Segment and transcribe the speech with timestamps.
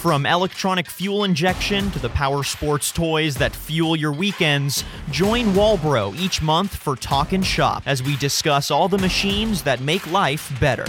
[0.00, 6.16] From electronic fuel injection to the power sports toys that fuel your weekends, join Walbro
[6.16, 10.86] each month for Talking Shop as we discuss all the machines that make life better.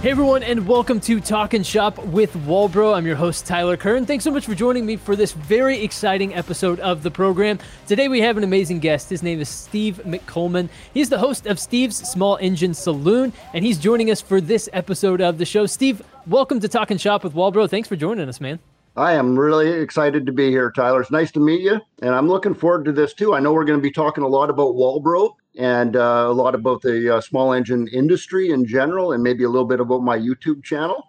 [0.00, 2.94] Hey everyone, and welcome to Talking Shop with Walbro.
[2.94, 4.06] I'm your host Tyler Kern.
[4.06, 7.58] Thanks so much for joining me for this very exciting episode of the program.
[7.88, 9.10] Today we have an amazing guest.
[9.10, 10.68] His name is Steve McColeman.
[10.94, 15.20] He's the host of Steve's Small Engine Saloon, and he's joining us for this episode
[15.20, 15.66] of the show.
[15.66, 17.68] Steve, welcome to Talking Shop with Walbro.
[17.68, 18.60] Thanks for joining us, man.
[18.96, 21.00] I am really excited to be here, Tyler.
[21.00, 23.34] It's nice to meet you, and I'm looking forward to this too.
[23.34, 26.54] I know we're going to be talking a lot about Walbro and uh, a lot
[26.54, 30.16] about the uh, small engine industry in general, and maybe a little bit about my
[30.16, 31.04] YouTube channel.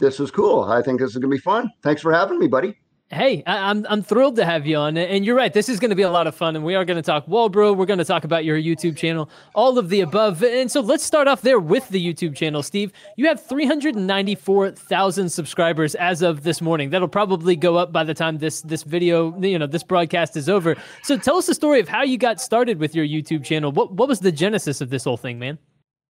[0.00, 0.64] This is cool.
[0.64, 1.70] I think this is going to be fun.
[1.82, 2.76] Thanks for having me, buddy.
[3.10, 5.52] Hey, I, am I'm thrilled to have you on, and you're right.
[5.52, 7.26] This is going to be a lot of fun, and we are going to talk
[7.26, 7.76] Walbro.
[7.76, 10.42] We're going to talk about your YouTube channel, all of the above.
[10.42, 12.92] And so let's start off there with the YouTube channel, Steve.
[13.16, 16.88] You have 394,000 subscribers as of this morning.
[16.88, 20.48] That'll probably go up by the time this this video, you know, this broadcast is
[20.48, 20.74] over.
[21.02, 23.70] So tell us the story of how you got started with your YouTube channel.
[23.70, 25.58] What what was the genesis of this whole thing, man?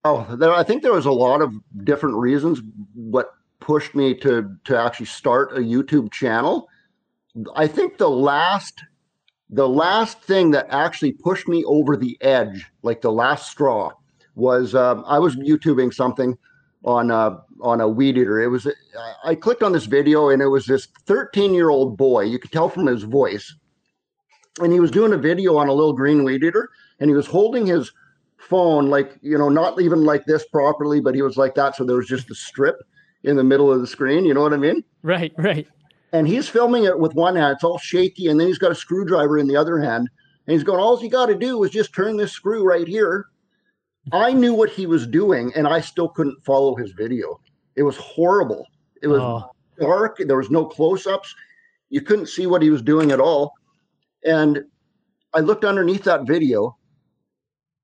[0.04, 1.52] Oh, there, I think there was a lot of
[1.82, 2.62] different reasons.
[2.94, 6.68] What pushed me to to actually start a YouTube channel
[7.54, 8.82] I think the last
[9.50, 13.92] the last thing that actually pushed me over the edge, like the last straw,
[14.34, 16.36] was um, I was YouTubing something
[16.84, 18.40] on a, uh, on a weed eater.
[18.40, 18.66] It was
[19.24, 22.22] I clicked on this video and it was this 13 year old boy.
[22.22, 23.54] You could tell from his voice,
[24.60, 26.68] and he was doing a video on a little green weed eater,
[27.00, 27.90] and he was holding his
[28.36, 31.74] phone like you know not even like this properly, but he was like that.
[31.74, 32.76] So there was just a strip
[33.24, 34.24] in the middle of the screen.
[34.24, 34.84] You know what I mean?
[35.02, 35.66] Right, right
[36.14, 37.54] and he's filming it with one hand.
[37.54, 40.08] It's all shaky, and then he's got a screwdriver in the other hand,
[40.46, 43.26] and he's going, "All you got to do is just turn this screw right here."
[44.12, 47.40] I knew what he was doing, and I still couldn't follow his video.
[47.74, 48.64] It was horrible.
[49.02, 49.50] It was oh.
[49.80, 50.18] dark.
[50.18, 51.34] There was no close-ups.
[51.90, 53.52] You couldn't see what he was doing at all.
[54.24, 54.64] And
[55.32, 56.76] I looked underneath that video,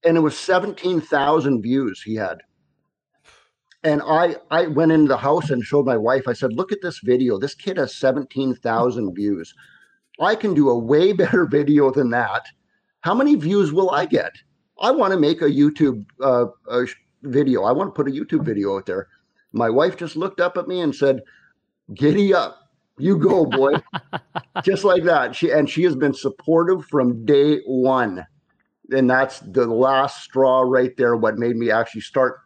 [0.04, 2.38] and it was seventeen thousand views he had
[3.82, 6.28] and I I went into the house and showed my wife.
[6.28, 7.38] I said, "Look at this video.
[7.38, 9.54] This kid has seventeen thousand views.
[10.20, 12.46] I can do a way better video than that.
[13.00, 14.32] How many views will I get?
[14.80, 16.86] I want to make a YouTube uh, a
[17.22, 17.64] video.
[17.64, 19.08] I want to put a YouTube video out there."
[19.52, 21.22] My wife just looked up at me and said,
[21.94, 22.58] "Giddy up."
[22.98, 23.76] You go, boy.
[24.62, 25.34] just like that.
[25.34, 28.26] She and she has been supportive from day one.
[28.90, 32.40] And that's the last straw right there, what made me actually start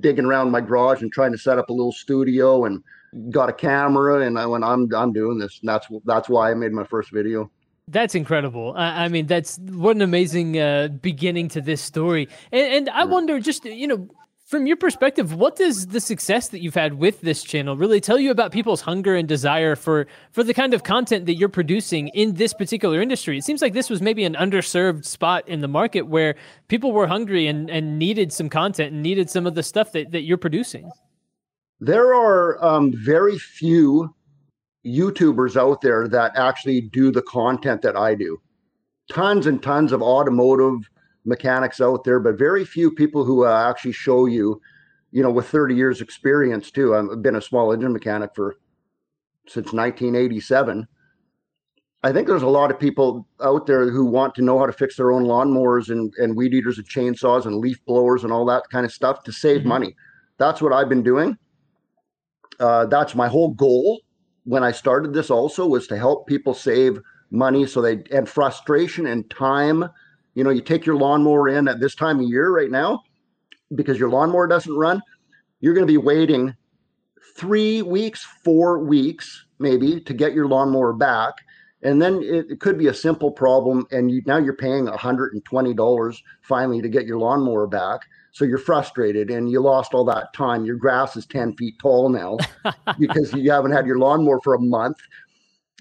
[0.00, 2.82] digging around my garage and trying to set up a little studio and
[3.30, 6.54] got a camera and I went I'm I'm doing this and that's that's why I
[6.54, 7.50] made my first video.
[7.86, 8.72] That's incredible.
[8.76, 12.30] I, I mean, that's what an amazing uh, beginning to this story.
[12.50, 14.08] And, and I wonder, just you know,
[14.54, 18.20] from your perspective, what does the success that you've had with this channel really tell
[18.20, 22.06] you about people's hunger and desire for for the kind of content that you're producing
[22.14, 23.36] in this particular industry?
[23.36, 26.36] It seems like this was maybe an underserved spot in the market where
[26.68, 30.12] people were hungry and, and needed some content and needed some of the stuff that,
[30.12, 30.88] that you're producing.
[31.80, 34.14] There are um, very few
[34.86, 38.40] YouTubers out there that actually do the content that I do.
[39.10, 40.88] Tons and tons of automotive
[41.24, 44.60] mechanics out there, but very few people who uh, actually show you,
[45.10, 46.94] you know, with 30 years experience too.
[46.94, 48.56] I've been a small engine mechanic for
[49.46, 50.86] since 1987.
[52.02, 54.72] I think there's a lot of people out there who want to know how to
[54.72, 58.44] fix their own lawnmowers and, and weed eaters and chainsaws and leaf blowers and all
[58.46, 59.70] that kind of stuff to save mm-hmm.
[59.70, 59.96] money.
[60.36, 61.38] That's what I've been doing.
[62.60, 64.02] Uh, that's my whole goal
[64.44, 69.06] when I started this also was to help people save money so they and frustration
[69.06, 69.84] and time
[70.34, 73.02] you know, you take your lawnmower in at this time of year right now
[73.74, 75.00] because your lawnmower doesn't run,
[75.60, 76.54] you're going to be waiting
[77.36, 81.34] three weeks, four weeks, maybe, to get your lawnmower back.
[81.82, 86.16] And then it, it could be a simple problem, and you, now you're paying $120
[86.42, 88.00] finally to get your lawnmower back.
[88.32, 90.64] So you're frustrated and you lost all that time.
[90.64, 92.36] Your grass is 10 feet tall now
[92.98, 94.96] because you haven't had your lawnmower for a month.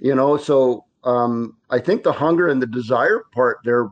[0.01, 3.89] You know, so um, I think the hunger and the desire part there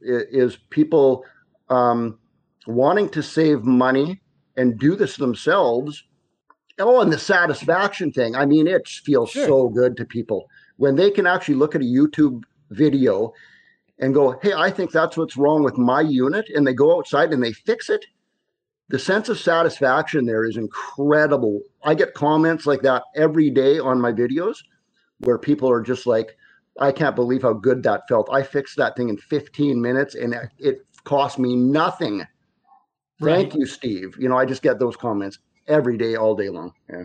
[0.00, 1.24] is people
[1.68, 2.18] um,
[2.66, 4.20] wanting to save money
[4.56, 6.04] and do this themselves.
[6.78, 8.36] Oh, and the satisfaction thing.
[8.36, 9.46] I mean, it feels sure.
[9.46, 10.46] so good to people
[10.76, 13.32] when they can actually look at a YouTube video
[13.98, 16.48] and go, Hey, I think that's what's wrong with my unit.
[16.54, 18.04] And they go outside and they fix it.
[18.88, 21.60] The sense of satisfaction there is incredible.
[21.82, 24.58] I get comments like that every day on my videos
[25.20, 26.36] where people are just like,
[26.78, 28.28] I can't believe how good that felt.
[28.32, 32.26] I fixed that thing in 15 minutes and it cost me nothing.
[33.20, 33.36] Right.
[33.36, 34.16] Thank you, Steve.
[34.18, 36.72] You know, I just get those comments every day, all day long.
[36.90, 37.04] Yeah.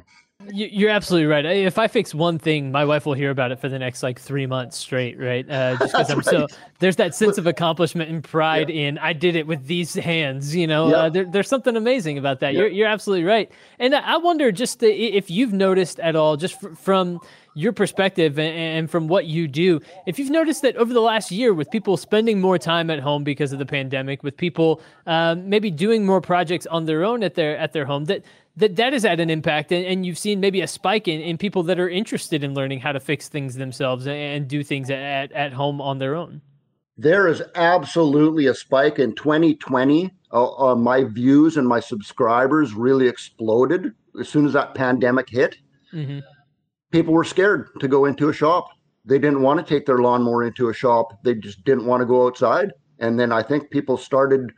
[0.50, 1.46] You're absolutely right.
[1.46, 4.20] If I fix one thing, my wife will hear about it for the next like
[4.20, 5.48] three months straight, right?
[5.50, 6.26] Uh, just because I'm right.
[6.26, 6.48] so
[6.80, 8.88] there's that sense of accomplishment and pride yeah.
[8.88, 10.56] in I did it with these hands.
[10.56, 10.96] You know, yeah.
[10.96, 12.54] uh, there, there's something amazing about that.
[12.54, 12.62] Yeah.
[12.62, 13.52] You're you're absolutely right.
[13.80, 17.20] And I wonder just if you've noticed at all, just from
[17.54, 21.54] your perspective and, from what you do, if you've noticed that over the last year,
[21.54, 25.70] with people spending more time at home because of the pandemic, with people um, maybe
[25.72, 28.24] doing more projects on their own at their at their home, that
[28.58, 31.38] that that has had an impact and, and you've seen maybe a spike in, in
[31.38, 34.90] people that are interested in learning how to fix things themselves and, and do things
[34.90, 36.42] at, at home on their own.
[36.98, 43.08] There is absolutely a spike in 2020 uh, uh, my views and my subscribers really
[43.08, 45.58] exploded as soon as that pandemic hit.
[45.94, 46.20] Mm-hmm.
[46.92, 48.70] People were scared to go into a shop.
[49.06, 51.24] They didn't want to take their lawnmower into a shop.
[51.24, 52.74] They just didn't want to go outside.
[53.00, 54.52] And then i think people started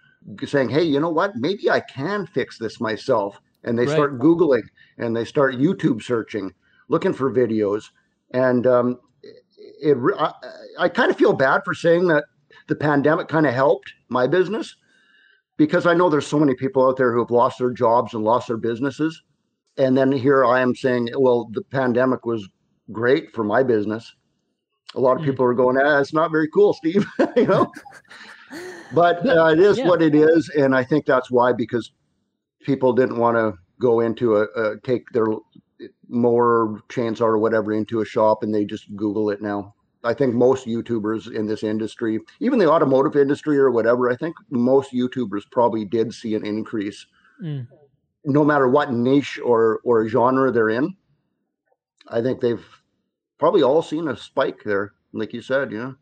[0.46, 1.36] saying hey you know what?
[1.36, 3.40] Maybe i can fix this myself.
[3.64, 3.94] And they right.
[3.94, 4.64] start googling
[4.98, 6.52] and they start youtube searching
[6.90, 7.90] looking for videos.
[8.32, 9.00] And um,
[9.82, 10.34] it, I,
[10.80, 12.26] I kind of feel bad for saying that
[12.68, 14.76] the pandemic kind of helped my business
[15.58, 18.24] because i know there's so many people out there who have lost their jobs and
[18.24, 19.22] lost their businesses
[19.78, 22.48] and then here i am saying well the pandemic was
[22.92, 24.14] great for my business
[24.96, 25.30] a lot of hmm.
[25.30, 27.06] people are going ah, it's not very cool steve
[27.36, 27.72] you know
[28.94, 29.88] but uh, it is yeah.
[29.88, 31.92] what it is and i think that's why because
[32.64, 35.25] people didn't want to go into a, a take their
[36.08, 39.74] more chainsaw or whatever into a shop and they just Google it now.
[40.06, 44.36] I think most YouTubers in this industry, even the automotive industry or whatever, I think
[44.50, 47.06] most YouTubers probably did see an increase,
[47.42, 47.66] mm.
[48.25, 50.96] No matter what niche or or genre they're in.
[52.08, 52.66] I think they've
[53.40, 55.96] probably all seen a spike there, like you said, you know.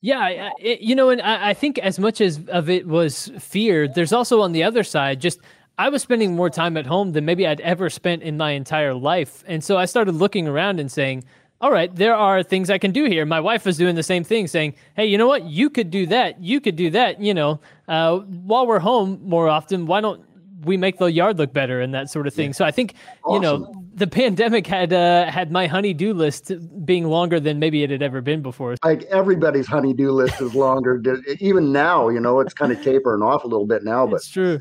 [0.00, 3.88] Yeah, it, you know, and I, I think as much as of it was fear,
[3.88, 5.40] there's also on the other side just
[5.76, 8.94] I was spending more time at home than maybe I'd ever spent in my entire
[8.94, 11.24] life, and so I started looking around and saying,
[11.60, 14.22] "All right, there are things I can do here." My wife was doing the same
[14.22, 15.44] thing, saying, "Hey, you know what?
[15.44, 16.40] You could do that.
[16.40, 17.20] You could do that.
[17.20, 20.22] You know, uh, while we're home more often, why don't
[20.68, 22.52] we make the yard look better and that sort of thing?" Yeah.
[22.52, 22.94] So I think
[23.24, 23.34] awesome.
[23.34, 26.52] you know the pandemic had uh, had my honey-do list
[26.84, 28.76] being longer than maybe it had ever been before.
[28.84, 31.02] Like everybody's honey-do list is longer.
[31.40, 34.06] Even now, you know, it's kind of tapering off a little bit now.
[34.06, 34.60] But it's true.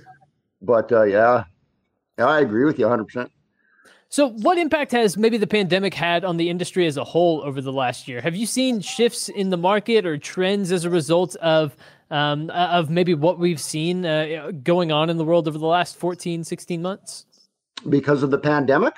[0.62, 1.44] But uh, yeah,
[2.18, 3.06] yeah, I agree with you 100.
[3.06, 3.32] percent
[4.10, 7.60] so, what impact has maybe the pandemic had on the industry as a whole over
[7.60, 8.22] the last year?
[8.22, 11.76] Have you seen shifts in the market or trends as a result of
[12.10, 15.98] um, of maybe what we've seen uh, going on in the world over the last
[15.98, 17.26] 14, 16 months?
[17.90, 18.96] Because of the pandemic?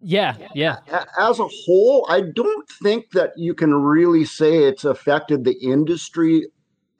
[0.00, 0.78] Yeah, yeah.
[1.18, 6.48] As a whole, I don't think that you can really say it's affected the industry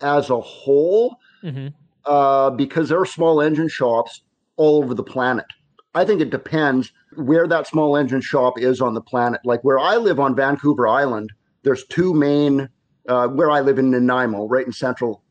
[0.01, 1.69] as a whole mm-hmm.
[2.05, 4.23] uh, because there are small engine shops
[4.57, 5.47] all over the planet.
[5.95, 9.41] I think it depends where that small engine shop is on the planet.
[9.45, 11.33] Like where I live on Vancouver Island,
[11.63, 12.69] there's two main.
[13.09, 15.23] Uh, where I live in Nanaimo, right in central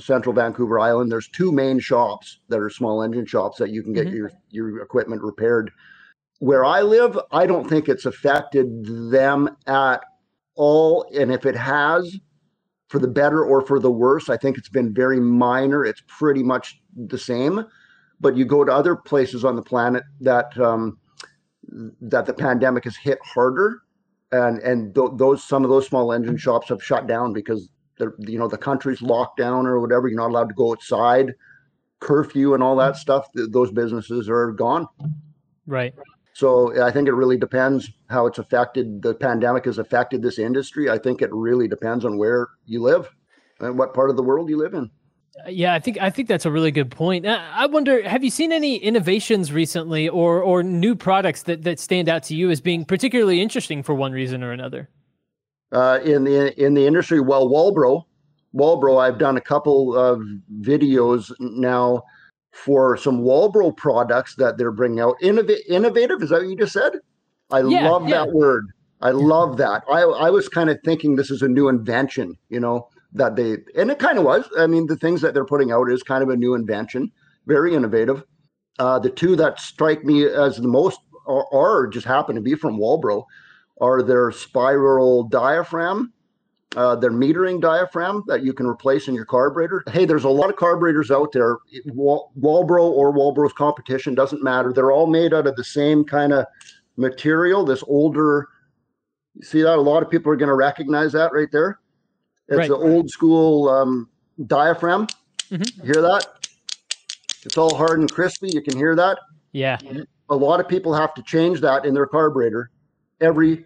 [0.00, 3.92] central Vancouver Island, there's two main shops that are small engine shops that you can
[3.92, 4.16] get mm-hmm.
[4.16, 5.70] your your equipment repaired
[6.42, 8.66] where I live, I don't think it's affected
[9.12, 10.02] them at
[10.56, 11.06] all.
[11.16, 12.18] And if it has,
[12.88, 15.84] for the better or for the worse, I think it's been very minor.
[15.84, 17.64] It's pretty much the same.
[18.18, 20.98] But you go to other places on the planet that um,
[22.00, 23.82] that the pandemic has hit harder,
[24.32, 27.68] and and th- those some of those small engine shops have shut down because
[27.98, 30.08] they're you know the country's locked down or whatever.
[30.08, 31.34] You're not allowed to go outside,
[32.00, 33.30] curfew and all that stuff.
[33.32, 34.86] Th- those businesses are gone.
[35.66, 35.94] Right.
[36.34, 39.02] So I think it really depends how it's affected.
[39.02, 40.88] The pandemic has affected this industry.
[40.88, 43.08] I think it really depends on where you live
[43.60, 44.90] and what part of the world you live in.
[45.48, 47.26] Yeah, I think I think that's a really good point.
[47.26, 51.78] Uh, I wonder, have you seen any innovations recently, or or new products that that
[51.78, 54.90] stand out to you as being particularly interesting for one reason or another?
[55.72, 58.04] Uh, in the in the industry, well, Walbro,
[58.54, 60.20] Walbro, I've done a couple of
[60.60, 62.02] videos now
[62.52, 65.16] for some Walbro products that they're bringing out.
[65.22, 66.92] Innov- innovative, is that what you just said?
[67.50, 68.24] I yeah, love yeah.
[68.24, 68.68] that word.
[69.00, 69.82] I love that.
[69.90, 73.56] I, I was kind of thinking this is a new invention, you know, that they,
[73.74, 74.48] and it kind of was.
[74.58, 77.10] I mean, the things that they're putting out is kind of a new invention,
[77.46, 78.22] very innovative.
[78.78, 82.54] Uh, the two that strike me as the most, are, or just happen to be
[82.54, 83.24] from Walbro,
[83.80, 86.12] are their spiral diaphragm
[86.76, 89.82] uh, their metering diaphragm that you can replace in your carburetor.
[89.90, 91.58] Hey, there's a lot of carburetors out there.
[91.86, 94.72] Wal- Walbro or Walbro's competition doesn't matter.
[94.72, 96.46] They're all made out of the same kind of
[96.96, 97.64] material.
[97.64, 98.48] This older,
[99.34, 99.76] you see that?
[99.76, 101.78] A lot of people are going to recognize that right there.
[102.48, 102.70] It's right.
[102.70, 104.08] an old school um,
[104.46, 105.06] diaphragm.
[105.50, 105.84] Mm-hmm.
[105.84, 106.26] hear that?
[107.44, 108.50] It's all hard and crispy.
[108.52, 109.18] You can hear that.
[109.52, 109.78] Yeah.
[110.30, 112.70] A lot of people have to change that in their carburetor
[113.22, 113.64] every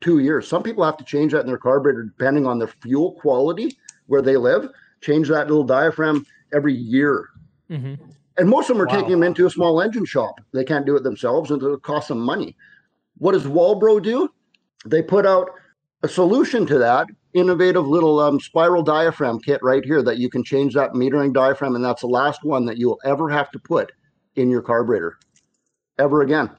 [0.00, 0.48] two years.
[0.48, 4.22] Some people have to change that in their carburetor depending on the fuel quality where
[4.22, 4.68] they live.
[5.00, 7.28] Change that little diaphragm every year.
[7.68, 7.94] hmm
[8.38, 8.92] And most of them are Wow.
[9.00, 10.40] taking them into a small engine shop.
[10.52, 12.56] They can't do it themselves, and it'll cost them money.
[13.18, 14.28] What does Walbro do?
[14.86, 15.50] They put out
[16.02, 20.42] a solution to that innovative little um, spiral diaphragm kit right here that you can
[20.44, 23.58] change that metering diaphragm, and that's the last one that you will ever have to
[23.58, 23.92] put
[24.36, 25.18] in your carburetor
[25.98, 26.50] ever again.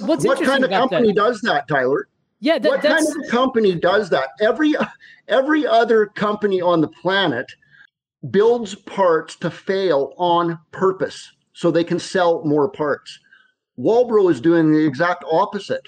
[0.00, 1.16] What's what kind of company that?
[1.16, 2.08] does that, Tyler?
[2.40, 4.30] Yeah, that, what kind of company does that?
[4.40, 4.74] Every
[5.28, 7.52] every other company on the planet
[8.30, 13.18] builds parts to fail on purpose so they can sell more parts.
[13.78, 15.86] Walbro is doing the exact opposite.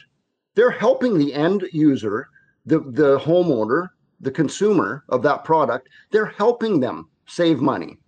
[0.55, 2.29] They're helping the end user,
[2.67, 3.89] the, the homeowner,
[4.21, 7.99] the consumer of that product, they're helping them save money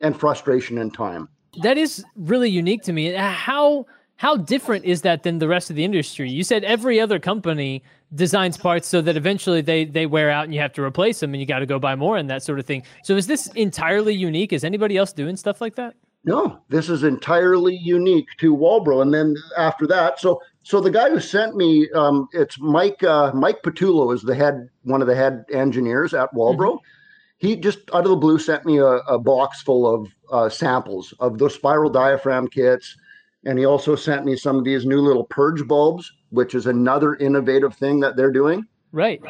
[0.00, 1.28] and frustration and time.
[1.62, 3.12] that is really unique to me.
[3.12, 3.86] How
[4.22, 6.30] how different is that than the rest of the industry?
[6.30, 7.82] You said every other company
[8.14, 11.34] designs parts so that eventually they they wear out and you have to replace them
[11.34, 12.84] and you got to go buy more and that sort of thing.
[13.02, 14.52] So is this entirely unique?
[14.52, 15.96] Is anybody else doing stuff like that?
[16.22, 19.02] No, this is entirely unique to Walbro.
[19.02, 23.32] And then after that, so so the guy who sent me, um, it's Mike uh,
[23.34, 26.78] Mike Patullo is the head one of the head engineers at Walbro.
[27.38, 31.12] He just out of the blue sent me a, a box full of uh, samples
[31.18, 32.96] of those spiral diaphragm kits,
[33.44, 37.16] and he also sent me some of these new little purge bulbs, which is another
[37.16, 38.64] innovative thing that they're doing.
[38.92, 39.20] Right.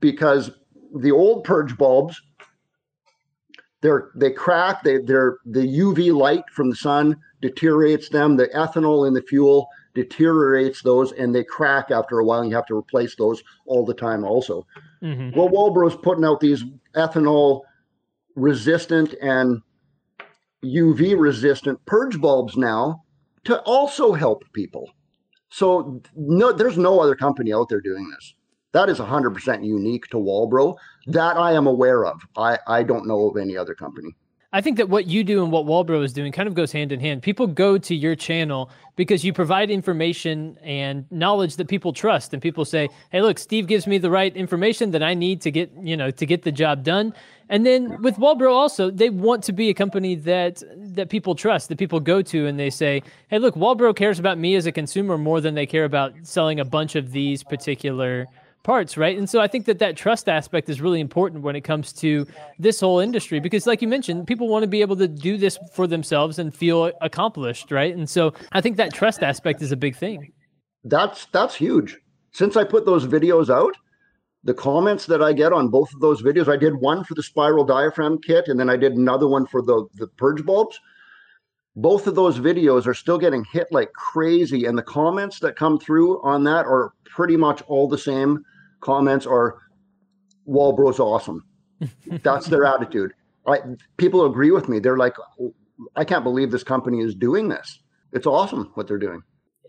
[0.00, 0.50] because
[0.94, 2.20] the old purge bulbs
[3.82, 8.36] they're they crack they they're the uv light from the sun deteriorates them.
[8.36, 12.40] The ethanol in the fuel deteriorates those and they crack after a while.
[12.40, 14.66] And you have to replace those all the time also.
[15.00, 17.62] Hmm well walbro's putting out these ethanol
[18.36, 19.60] resistant and
[20.74, 23.02] uv resistant purge bulbs now
[23.44, 24.90] to also help people.
[25.50, 28.34] So no there's no other company out there doing this.
[28.72, 30.76] That is 100% unique to walbro.
[31.06, 32.20] That i am aware of.
[32.36, 34.14] I i don't know of any other company
[34.56, 36.90] I think that what you do and what Walbro is doing kind of goes hand
[36.90, 37.20] in hand.
[37.20, 42.40] People go to your channel because you provide information and knowledge that people trust, and
[42.40, 45.70] people say, "Hey, look, Steve gives me the right information that I need to get,
[45.82, 47.12] you know, to get the job done."
[47.50, 50.62] And then with Walbro, also, they want to be a company that
[50.94, 54.38] that people trust, that people go to, and they say, "Hey, look, Walbro cares about
[54.38, 58.26] me as a consumer more than they care about selling a bunch of these particular."
[58.66, 59.16] Parts, right?
[59.16, 62.26] And so I think that that trust aspect is really important when it comes to
[62.58, 65.56] this whole industry because, like you mentioned, people want to be able to do this
[65.74, 67.94] for themselves and feel accomplished, right?
[67.96, 70.32] And so I think that trust aspect is a big thing.
[70.88, 71.98] that's that's huge
[72.32, 73.74] since i put those videos out
[74.44, 77.22] the comments that i get on both of those videos i did one for the
[77.22, 80.78] spiral diaphragm kit and then i did another one for the the purge bulbs
[81.74, 85.78] both of those videos are still getting hit like crazy and the comments that come
[85.78, 88.44] through on that are pretty much all the same
[88.86, 89.58] comments are
[90.46, 91.44] walbro's awesome.
[92.22, 93.12] That's their attitude.
[93.46, 93.58] I,
[93.96, 94.78] people agree with me.
[94.78, 95.54] They're like oh,
[95.94, 97.80] i can't believe this company is doing this.
[98.12, 99.22] It's awesome what they're doing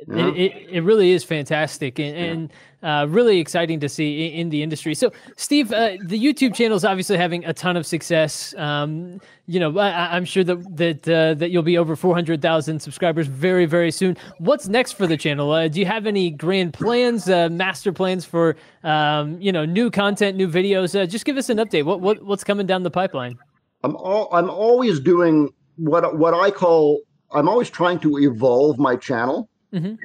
[0.08, 0.28] Yeah.
[0.30, 4.50] It, it, it really is fantastic and, and uh, really exciting to see in, in
[4.50, 4.94] the industry.
[4.94, 8.54] So, Steve, uh, the YouTube channel is obviously having a ton of success.
[8.58, 13.28] Um, you know, I, I'm sure that that uh, that you'll be over 400,000 subscribers
[13.28, 14.18] very, very soon.
[14.38, 15.52] What's next for the channel?
[15.52, 19.90] Uh, do you have any grand plans, uh, master plans for um, you know new
[19.90, 21.00] content, new videos?
[21.00, 21.86] Uh, just give us an update.
[21.86, 23.38] What what what's coming down the pipeline?
[23.84, 27.02] I'm all I'm always doing what what I call
[27.32, 29.98] I'm always trying to evolve my channel, Mhm.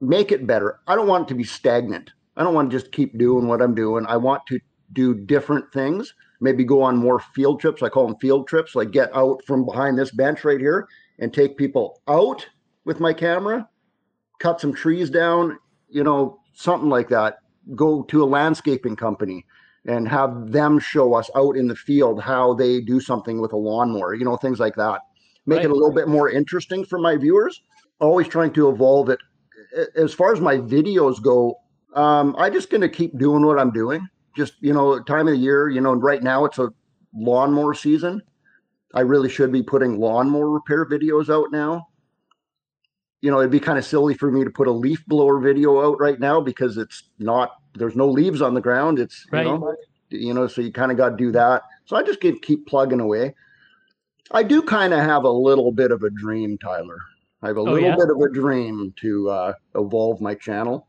[0.00, 0.80] make it better.
[0.86, 2.10] I don't want it to be stagnant.
[2.36, 4.06] I don't want to just keep doing what I'm doing.
[4.06, 4.60] I want to
[4.92, 6.14] do different things.
[6.40, 7.82] Maybe go on more field trips.
[7.82, 8.74] I call them field trips.
[8.74, 10.88] Like get out from behind this bench right here
[11.18, 12.46] and take people out
[12.84, 13.68] with my camera,
[14.40, 17.38] cut some trees down, you know, something like that.
[17.76, 19.46] Go to a landscaping company
[19.86, 23.56] and have them show us out in the field how they do something with a
[23.56, 25.02] lawnmower, you know, things like that.
[25.46, 25.66] Make Right.
[25.66, 27.62] it a little bit more interesting for my viewers.
[28.02, 29.20] Always trying to evolve it.
[29.96, 31.56] As far as my videos go,
[31.94, 34.06] um, I just gonna keep doing what I'm doing.
[34.36, 36.70] Just you know, time of the year, you know, right now it's a
[37.14, 38.20] lawnmower season.
[38.94, 41.88] I really should be putting lawnmower repair videos out now.
[43.20, 45.80] You know, it'd be kind of silly for me to put a leaf blower video
[45.80, 48.98] out right now because it's not there's no leaves on the ground.
[48.98, 49.46] It's Right.
[49.46, 49.76] you know,
[50.10, 51.62] you know, so you kind of got to do that.
[51.84, 53.34] So I just get keep plugging away.
[54.32, 56.98] I do kind of have a little bit of a dream, Tyler.
[57.42, 57.96] I have a little yeah?
[57.96, 60.86] bit of a dream to uh, evolve my channel.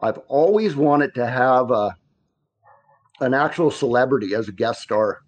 [0.00, 1.94] I've always wanted to have a,
[3.20, 5.20] an actual celebrity as a guest star.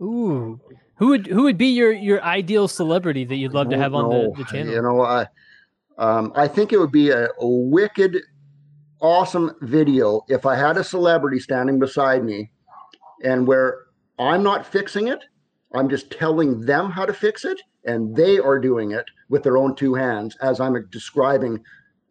[0.00, 0.60] Ooh,
[0.96, 4.10] Who would who would be your your ideal celebrity that you'd love to have on
[4.10, 4.74] the, the channel?
[4.74, 5.26] You know, I
[5.98, 8.18] um, I think it would be a, a wicked,
[9.00, 12.50] awesome video if I had a celebrity standing beside me,
[13.24, 13.86] and where
[14.18, 15.24] I'm not fixing it,
[15.74, 19.56] I'm just telling them how to fix it, and they are doing it with their
[19.56, 21.62] own two hands as I'm describing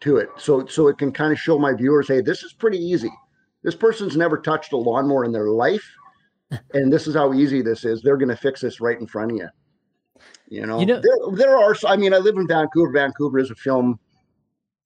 [0.02, 0.30] to it.
[0.38, 3.12] So so it can kind of show my viewers, hey, this is pretty easy.
[3.64, 5.86] This person's never touched a lawnmower in their life
[6.74, 8.02] and this is how easy this is.
[8.02, 9.50] They're going to fix this right in front of you.
[10.48, 11.76] You know, you know there, there are.
[11.88, 12.92] I mean, I live in Vancouver.
[12.92, 14.00] Vancouver is a film.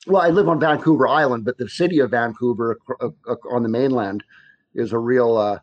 [0.08, 3.70] Well, I live on Vancouver Island, but the city of Vancouver uh, uh, on the
[3.70, 4.24] mainland
[4.74, 5.60] is a real uh,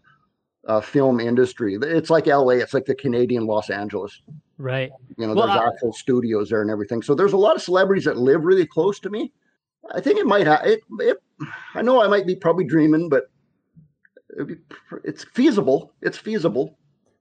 [0.69, 1.79] uh, film industry.
[1.81, 2.51] It's like LA.
[2.51, 4.23] It's like the Canadian Los Angeles.
[4.59, 4.91] Right.
[5.19, 7.03] You know, well, there's I, actual studios there and everything.
[7.03, 9.33] So there's a lot of celebrities that live really close to me.
[9.93, 11.19] I think it might have it, it.
[11.75, 13.25] I know I might be probably dreaming, but
[14.47, 14.57] be,
[15.05, 15.93] it's feasible.
[16.03, 16.79] It's feasible.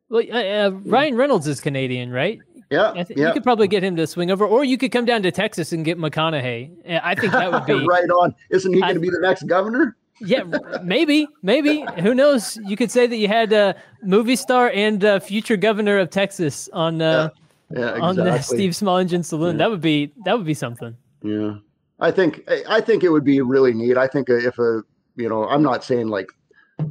[0.10, 2.40] Well, uh, uh, Ryan Reynolds is Canadian, right?
[2.72, 3.28] Yeah, th- yeah.
[3.28, 5.72] You could probably get him to swing over, or you could come down to Texas
[5.72, 7.00] and get McConaughey.
[7.04, 8.34] I think that would be right on.
[8.50, 9.96] Isn't he going to be the next governor?
[10.22, 10.44] Yeah,
[10.84, 11.86] maybe, maybe.
[12.00, 12.58] Who knows?
[12.66, 16.70] You could say that you had a movie star and a future governor of Texas
[16.74, 17.42] on uh, yeah.
[17.72, 18.02] Yeah, exactly.
[18.02, 19.56] on the Steve Small Engine Saloon.
[19.56, 19.58] Yeah.
[19.58, 20.96] That would be that would be something.
[21.24, 21.56] Yeah,
[22.00, 23.98] I think I think it would be really neat.
[23.98, 24.84] I think if a
[25.16, 26.30] you know, I'm not saying like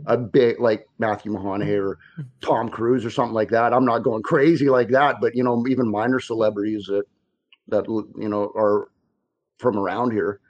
[0.06, 1.98] a big like Matthew McConaughey or
[2.40, 3.72] Tom Cruise or something like that.
[3.72, 7.04] I'm not going crazy like that, but you know, even minor celebrities that
[7.68, 8.88] that you know are
[9.58, 10.40] from around here.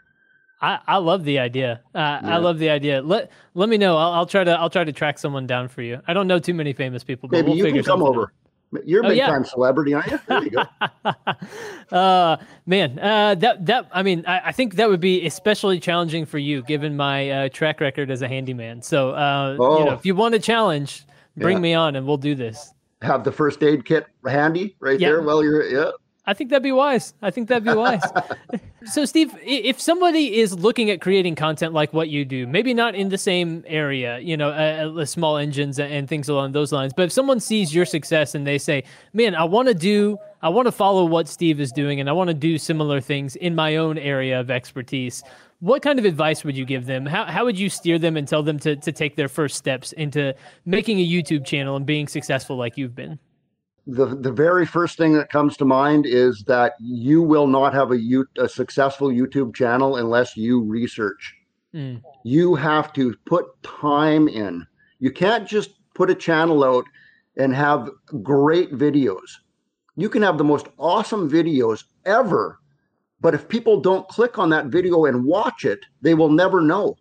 [0.65, 1.83] I, I love the idea.
[1.95, 2.35] Uh, yeah.
[2.35, 3.03] I love the idea.
[3.03, 3.99] Let let me know.
[3.99, 6.01] I'll, I'll, try to I'll try to track someone down for you.
[6.07, 8.23] I don't know too many famous people, but maybe we'll you can come over.
[8.23, 8.31] Out.
[8.85, 9.27] You're a oh, big yeah.
[9.27, 10.21] time celebrity, aren't you?
[10.27, 10.65] There you go.
[11.97, 16.25] uh, man, uh, that that I mean, I, I, think that would be especially challenging
[16.27, 18.83] for you, given my uh, track record as a handyman.
[18.83, 19.79] So, uh, oh.
[19.79, 19.95] you know, oh.
[19.95, 21.05] if you want a challenge,
[21.37, 21.63] bring yeah.
[21.63, 22.73] me on, and we'll do this.
[23.03, 25.11] Have the first aid kit handy right yeah.
[25.11, 25.91] there while you're yeah.
[26.27, 27.13] I think that'd be wise.
[27.21, 28.03] I think that'd be wise.
[28.87, 32.95] so, Steve, if somebody is looking at creating content like what you do, maybe not
[32.95, 37.03] in the same area, you know, uh, small engines and things along those lines, but
[37.05, 40.67] if someone sees your success and they say, man, I want to do, I want
[40.67, 43.77] to follow what Steve is doing and I want to do similar things in my
[43.77, 45.23] own area of expertise,
[45.61, 47.05] what kind of advice would you give them?
[47.05, 49.93] How, how would you steer them and tell them to, to take their first steps
[49.93, 50.35] into
[50.65, 53.19] making a YouTube channel and being successful like you've been?
[53.87, 57.91] The the very first thing that comes to mind is that you will not have
[57.91, 61.35] a, U, a successful YouTube channel unless you research.
[61.75, 62.03] Mm.
[62.25, 64.67] You have to put time in.
[65.01, 66.85] You can't just put a channel out
[67.37, 67.91] and have
[68.23, 69.29] great videos.
[69.97, 72.59] You can have the most awesome videos ever,
[73.21, 76.97] but if people don't click on that video and watch it, they will never know.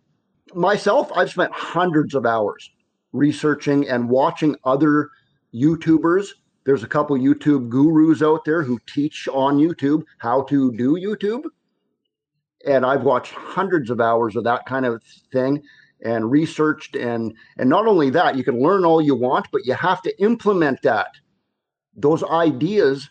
[0.54, 2.70] Myself, I've spent hundreds of hours
[3.14, 5.10] researching and watching other
[5.54, 6.28] YouTubers
[6.66, 11.44] there's a couple YouTube gurus out there who teach on YouTube how to do YouTube.
[12.66, 15.64] And I've watched hundreds of hours of that kind of thing
[16.04, 19.74] and researched and and not only that, you can learn all you want, but you
[19.74, 21.08] have to implement that.
[21.96, 23.10] Those ideas,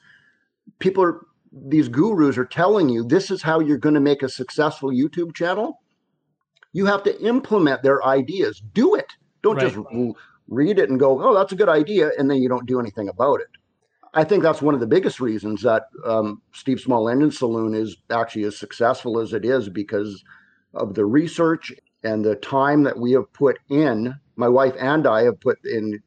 [0.78, 1.20] people are
[1.52, 5.34] these gurus are telling you this is how you're going to make a successful YouTube
[5.34, 5.80] channel.
[6.72, 8.62] You have to implement their ideas.
[8.72, 9.12] Do it.
[9.42, 9.70] Don't right.
[9.70, 10.16] just
[10.52, 13.08] read it and go, oh, that's a good idea, and then you don't do anything
[13.08, 13.48] about it.
[14.14, 17.96] I think that's one of the biggest reasons that um, Steve Small Engine Saloon is
[18.10, 20.22] actually as successful as it is because
[20.74, 21.72] of the research
[22.04, 24.14] and the time that we have put in.
[24.36, 26.02] My wife and I have put in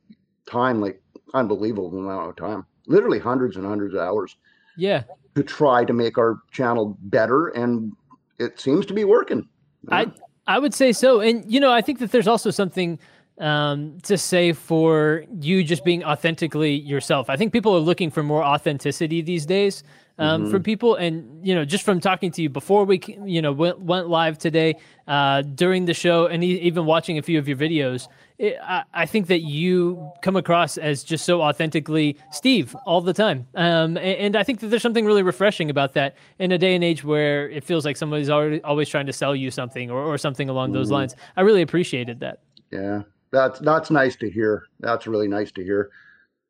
[0.47, 1.01] time, like
[1.34, 4.36] unbelievable amount of time, literally hundreds and hundreds of hours.
[4.77, 5.03] Yeah.
[5.34, 7.91] To try to make our channel better, and
[8.39, 9.47] it seems to be working.
[9.89, 10.12] I
[10.47, 12.99] I would say so, and you know I think that there's also something
[13.37, 17.29] um, to say for you just being authentically yourself.
[17.29, 19.83] I think people are looking for more authenticity these days
[20.17, 20.51] um, mm-hmm.
[20.51, 23.79] from people, and you know, just from talking to you before we, you know, went,
[23.79, 24.75] went live today
[25.07, 28.07] uh, during the show, and even watching a few of your videos.
[28.37, 33.13] It, I, I, think that you come across as just so authentically Steve all the
[33.13, 36.57] time, um, and, and, I think that there's something really refreshing about that in a
[36.57, 39.89] day and age where it feels like somebody's already always trying to sell you something
[39.89, 40.77] or, or something along mm-hmm.
[40.77, 41.15] those lines.
[41.37, 42.39] I really appreciated that.
[42.71, 43.03] Yeah,
[43.35, 44.63] that's that's nice to hear.
[44.79, 45.91] That's really nice to hear.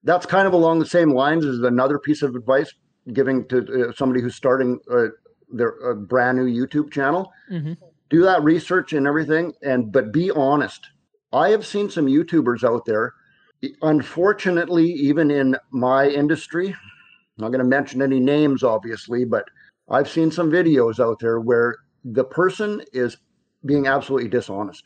[0.03, 2.71] That's kind of along the same lines as another piece of advice
[3.13, 5.07] giving to uh, somebody who's starting uh,
[5.51, 7.31] their a brand new YouTube channel.
[7.51, 7.73] Mm-hmm.
[8.09, 10.87] Do that research and everything, and but be honest.
[11.33, 13.13] I have seen some YouTubers out there.
[13.81, 16.75] Unfortunately, even in my industry, I'm
[17.39, 19.43] not going to mention any names, obviously, but
[19.89, 23.17] I've seen some videos out there where the person is
[23.65, 24.83] being absolutely dishonest.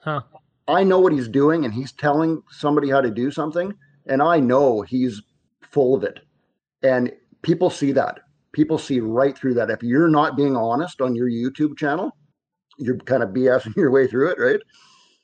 [0.00, 0.22] Huh.
[0.68, 3.74] I know what he's doing and he's telling somebody how to do something.
[4.06, 5.22] And I know he's
[5.62, 6.20] full of it.
[6.82, 8.20] And people see that.
[8.52, 9.70] People see right through that.
[9.70, 12.16] If you're not being honest on your YouTube channel,
[12.78, 14.60] you're kind of BSing your way through it, right?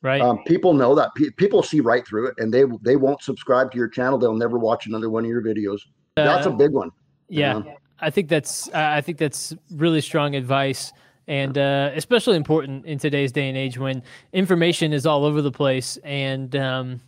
[0.02, 0.20] Right.
[0.22, 1.14] Um, people know that.
[1.14, 4.18] P- people see right through it, and they they won't subscribe to your channel.
[4.18, 5.80] They'll never watch another one of your videos.
[6.16, 6.90] That's a Uh, big one.
[7.28, 7.68] Yeah, Um,
[8.00, 10.90] I think that's I think that's really strong advice,
[11.30, 15.52] and uh, especially important in today's day and age when information is all over the
[15.52, 17.00] place, and um,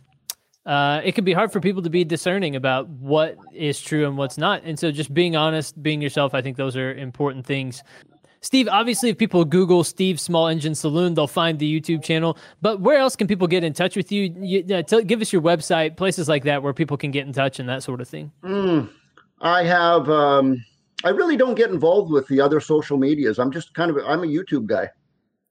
[0.65, 4.17] uh, it can be hard for people to be discerning about what is true and
[4.17, 4.63] what's not.
[4.63, 7.83] And so, just being honest, being yourself, I think those are important things.
[8.39, 12.37] Steve, obviously, if people Google Steve Small Engine Saloon, they'll find the YouTube channel.
[12.61, 14.33] But where else can people get in touch with you?
[14.39, 17.33] you uh, tell, give us your website, places like that where people can get in
[17.33, 18.31] touch and that sort of thing.
[18.41, 18.89] Mm,
[19.41, 20.09] I have.
[20.09, 20.63] Um,
[21.03, 23.39] I really don't get involved with the other social medias.
[23.39, 23.97] I'm just kind of.
[24.07, 24.89] I'm a YouTube guy.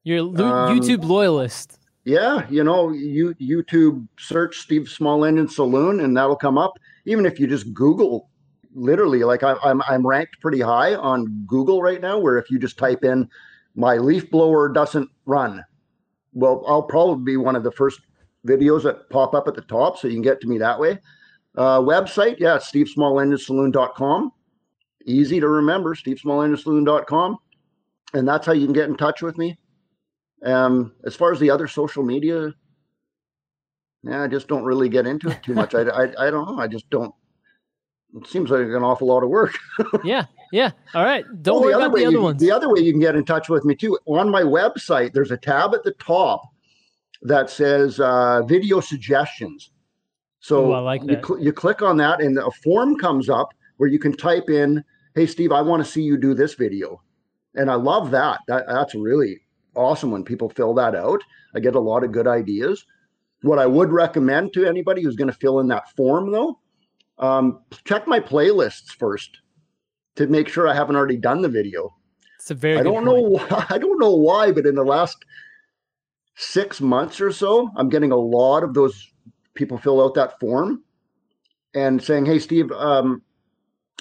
[0.05, 1.79] You're a lo- Um, YouTube loyalist.
[2.05, 6.73] Yeah, you know, you YouTube search Steve Small Engine Saloon, and that'll come up.
[7.05, 8.29] Even if you just Google,
[8.75, 12.19] literally, like I, I'm I'm ranked pretty high on Google right now.
[12.19, 13.29] Where if you just type in
[13.77, 15.63] my leaf blower doesn't run,
[16.33, 18.01] well, I'll probably be one of the first
[18.47, 20.99] videos that pop up at the top, so you can get to me that way.
[21.57, 24.33] Uh, website, yeah, stevesmallenginesaloon.com.
[25.07, 27.39] Easy to remember, stevesmallenginesaloon.com.
[28.15, 29.59] And that's how you can get in touch with me.
[30.45, 32.53] Um, as far as the other social media,
[34.03, 35.75] yeah, I just don't really get into it too much.
[35.75, 36.59] I, I, I don't know.
[36.59, 37.15] I just don't.
[38.15, 39.57] It seems like an awful lot of work.
[40.05, 40.73] yeah, yeah.
[40.95, 41.25] All right.
[41.43, 42.41] Don't Oh, worry other about the other you, ones.
[42.41, 45.13] The other way you can get in touch with me too on my website.
[45.13, 46.43] There's a tab at the top
[47.23, 49.71] that says uh, video suggestions.
[50.41, 53.55] So Ooh, I like you, cl- you click on that, and a form comes up
[53.83, 54.85] where you can type in,
[55.17, 57.03] "Hey Steve, I want to see you do this video,"
[57.57, 58.39] and I love that.
[58.47, 59.41] That that's really
[59.75, 61.21] awesome when people fill that out.
[61.53, 62.87] I get a lot of good ideas.
[63.41, 66.61] What I would recommend to anybody who's going to fill in that form, though,
[67.19, 69.41] um, check my playlists first
[70.15, 71.93] to make sure I haven't already done the video.
[72.39, 73.07] It's a very I don't point.
[73.07, 73.21] know.
[73.49, 75.17] Why, I don't know why, but in the last
[76.37, 79.13] six months or so, I'm getting a lot of those
[79.55, 80.85] people fill out that form
[81.75, 83.23] and saying, "Hey, Steve, um,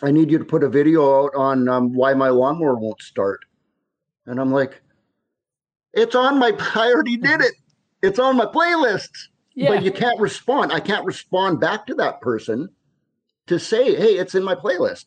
[0.03, 3.41] I need you to put a video out on um, why my lawnmower won't start."
[4.25, 4.81] And I'm like,
[5.93, 6.53] "It's on my.
[6.75, 7.53] I already did it.
[8.01, 9.09] It's on my playlist."
[9.53, 9.69] Yeah.
[9.69, 10.71] But you can't respond.
[10.71, 12.69] I can't respond back to that person
[13.47, 15.05] to say, "Hey, it's in my playlist,"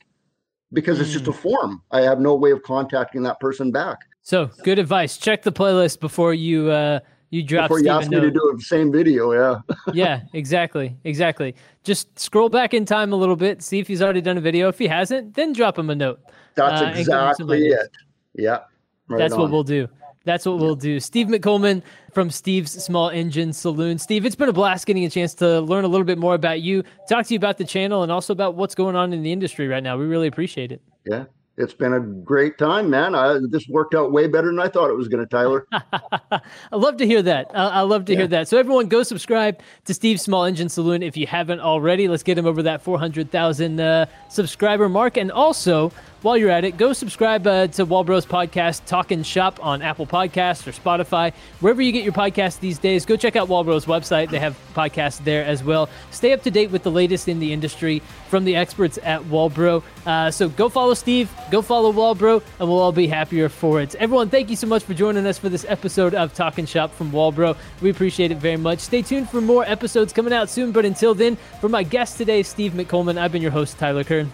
[0.73, 1.15] because it's Hmm.
[1.15, 1.83] just a form.
[1.91, 3.99] I have no way of contacting that person back.
[4.23, 5.17] So good advice.
[5.19, 7.01] Check the playlist before you uh
[7.35, 9.75] you drop Before you Steve a ask me to do the same video, yeah.
[9.93, 11.57] yeah, exactly, exactly.
[11.83, 14.69] Just scroll back in time a little bit, see if he's already done a video.
[14.69, 16.21] If he hasn't, then drop him a note.
[16.55, 17.91] That's Uh, and give him some exactly it.
[18.35, 18.61] Yeah.
[19.09, 19.89] right That's what we'll do.
[20.25, 21.01] That's what we'll do.
[21.01, 23.99] Steve McColeman from Steve's Small Engine Saloon.
[23.99, 26.63] Steve, it's been a blast getting a chance to learn a little bit more about
[26.63, 29.33] you, talk to you about the channel, and also about what's going on in the
[29.33, 29.99] industry right now.
[29.99, 30.81] We really appreciate it.
[31.05, 31.25] Yeah.
[31.57, 33.15] It's been a great time, man.
[33.15, 35.67] I, this worked out way better than I thought it was going to, Tyler.
[35.73, 36.41] I
[36.73, 37.51] love to hear that.
[37.55, 38.19] I, I love to Yeah.
[38.21, 38.49] hear that.
[38.49, 42.09] So everyone, go subscribe to Steve's Small Engine Saloon if you haven't already.
[42.09, 45.17] Let's get him over that 400,000 uh, subscriber mark.
[45.17, 45.93] And also,
[46.25, 50.67] while you're at it, go subscribe uh, to Walbros Podcast Talking Shop on Apple Podcasts
[50.67, 53.05] or Spotify, wherever you get your podcasts these days.
[53.05, 55.91] Go check out Walbros website; they have podcasts there as well.
[56.13, 59.83] Stay up to date with the latest in the industry from the experts at Walbro.
[60.07, 63.95] Uh, so go follow Steve, go follow Walbro, and we'll all be happier for it.
[63.97, 67.13] Everyone, thank you so much for joining us for this episode of Talking Shop from
[67.13, 67.55] Walbro.
[67.83, 68.79] We appreciate it very much.
[68.79, 70.73] Stay tuned for more episodes coming out soon.
[70.73, 74.33] But until then, for my guest today, Steve McColeman, I've been your host, Tyler Kern.